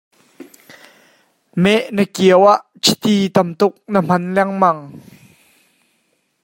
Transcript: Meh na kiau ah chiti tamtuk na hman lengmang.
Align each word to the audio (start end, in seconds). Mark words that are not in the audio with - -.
Meh 1.61 1.81
na 1.95 2.03
kiau 2.15 2.43
ah 2.53 2.61
chiti 2.83 3.13
tamtuk 3.35 3.73
na 3.91 3.99
hman 4.05 4.23
lengmang. 4.35 4.79